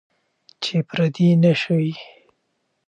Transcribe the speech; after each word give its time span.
چې 0.63 0.75
پردي 0.87 1.27
نشئ. 1.41 1.89